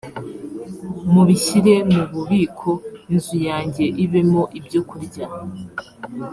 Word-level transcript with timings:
mubishyire 1.11 1.73
mu 1.91 2.03
bubiko 2.13 2.69
inzu 3.13 3.37
yanjye 3.47 3.83
ibemo 4.03 4.43
ibyokurya 4.57 5.25